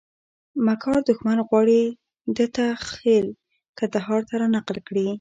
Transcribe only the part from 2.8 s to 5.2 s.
خېل کندهار ته رانقل کړي.